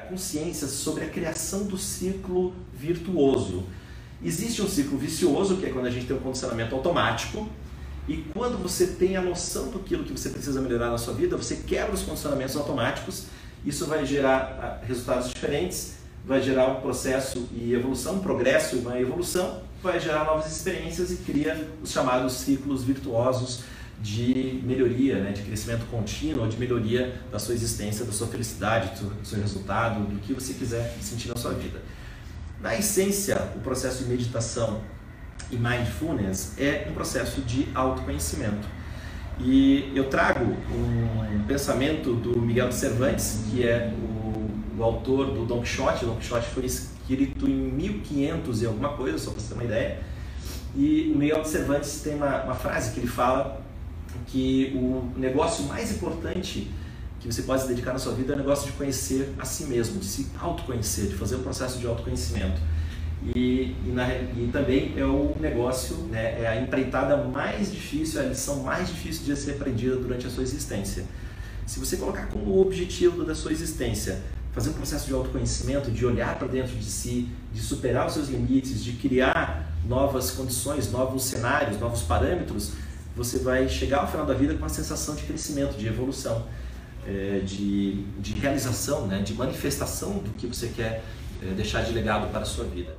[0.00, 3.64] consciência sobre a criação do ciclo virtuoso.
[4.24, 7.48] Existe um ciclo vicioso, que é quando a gente tem um condicionamento automático,
[8.08, 11.56] e quando você tem a noção do que você precisa melhorar na sua vida, você
[11.56, 13.26] quebra os condicionamentos automáticos,
[13.64, 18.78] isso vai gerar ah, resultados diferentes, vai gerar um processo e evolução, um progresso e
[18.80, 23.60] uma evolução, vai gerar novas experiências e cria os chamados ciclos virtuosos
[24.02, 29.24] de melhoria, né, de crescimento contínuo, de melhoria da sua existência, da sua felicidade, do
[29.24, 31.80] seu resultado, do que você quiser sentir na sua vida.
[32.60, 34.80] Na essência, o processo de meditação
[35.50, 38.66] e mindfulness é um processo de autoconhecimento.
[39.38, 45.44] E eu trago um pensamento do Miguel de Cervantes, que é o, o autor do
[45.44, 46.04] Don Quixote.
[46.04, 49.98] Don Quixote foi escrito em 1500 e alguma coisa, só para você ter uma ideia.
[50.74, 53.62] E o Miguel de Cervantes tem uma, uma frase que ele fala
[54.26, 56.70] que o negócio mais importante
[57.20, 59.64] que você pode se dedicar na sua vida é o negócio de conhecer a si
[59.64, 62.60] mesmo, de se autoconhecer, de fazer o processo de autoconhecimento.
[63.34, 68.24] E, e, na, e, também é o negócio, né, é a empreitada mais difícil, é
[68.24, 71.04] a lição mais difícil de ser aprendida durante a sua existência.
[71.64, 74.20] Se você colocar como objetivo da sua existência
[74.52, 78.28] fazer um processo de autoconhecimento, de olhar para dentro de si, de superar os seus
[78.28, 82.72] limites, de criar novas condições, novos cenários, novos parâmetros,
[83.14, 86.46] você vai chegar ao final da vida com uma sensação de crescimento, de evolução,
[87.06, 91.02] é, de, de realização, né, de manifestação do que você quer
[91.42, 92.96] é, deixar de legado para a sua vida.